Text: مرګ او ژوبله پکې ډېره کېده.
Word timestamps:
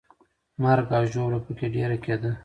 مرګ 0.63 0.87
او 0.97 1.03
ژوبله 1.11 1.39
پکې 1.45 1.67
ډېره 1.75 1.97
کېده. 2.03 2.31